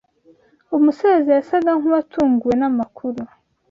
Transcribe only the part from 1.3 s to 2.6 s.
yasaga nkuwatunguwe